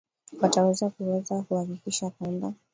[0.41, 2.53] wataweza kuweza kuhakikisha kwamba